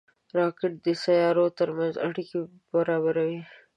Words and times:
راکټ 0.37 0.73
د 0.85 0.87
سیارو 1.03 1.45
ترمنځ 1.59 1.93
اړیکه 2.07 2.39
برابروي 2.73 3.41